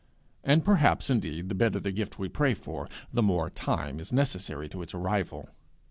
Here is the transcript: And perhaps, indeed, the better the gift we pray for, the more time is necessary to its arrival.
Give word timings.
And 0.43 0.65
perhaps, 0.65 1.11
indeed, 1.11 1.47
the 1.47 1.53
better 1.53 1.79
the 1.79 1.91
gift 1.91 2.17
we 2.17 2.27
pray 2.27 2.55
for, 2.55 2.89
the 3.13 3.21
more 3.21 3.51
time 3.51 3.99
is 3.99 4.11
necessary 4.11 4.67
to 4.69 4.81
its 4.81 4.95
arrival. 4.95 5.49